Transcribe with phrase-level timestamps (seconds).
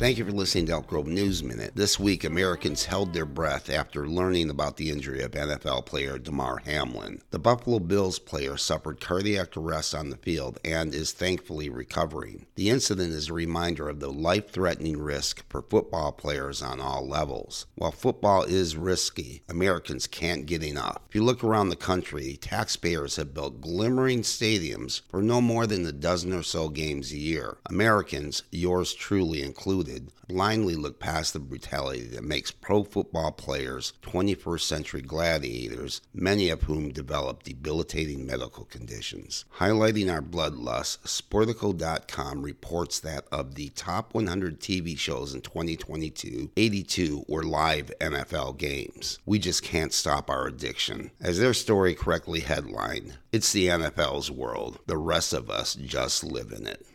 [0.00, 1.72] Thank you for listening to Elk Grove News Minute.
[1.74, 6.62] This week, Americans held their breath after learning about the injury of NFL player Damar
[6.64, 7.20] Hamlin.
[7.32, 12.46] The Buffalo Bills player suffered cardiac arrest on the field and is thankfully recovering.
[12.54, 17.06] The incident is a reminder of the life threatening risk for football players on all
[17.06, 17.66] levels.
[17.74, 21.02] While football is risky, Americans can't get enough.
[21.10, 25.84] If you look around the country, taxpayers have built glimmering stadiums for no more than
[25.84, 27.58] a dozen or so games a year.
[27.68, 29.89] Americans, yours truly included,
[30.28, 36.62] blindly look past the brutality that makes pro football players 21st century gladiators, many of
[36.62, 39.44] whom develop debilitating medical conditions.
[39.58, 47.24] Highlighting our bloodlust, Sportico.com reports that of the top 100 TV shows in 2022, 82
[47.28, 49.18] were live NFL games.
[49.26, 51.10] We just can't stop our addiction.
[51.20, 54.78] As their story correctly headlined, it's the NFL's world.
[54.86, 56.86] The rest of us just live in it.